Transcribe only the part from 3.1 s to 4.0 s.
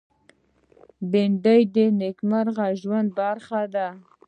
برخه ده